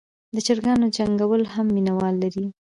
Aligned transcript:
د 0.33 0.35
چرګانو 0.45 0.87
جنګول 0.97 1.43
هم 1.53 1.67
مینه 1.75 1.93
وال 1.97 2.15
لري. 2.23 2.45